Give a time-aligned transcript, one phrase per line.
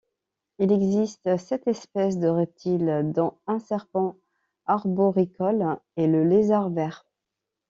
[0.57, 4.15] Il existe sept espèces de reptiles, dont un serpent
[4.65, 7.05] arboricole et le lézard vert.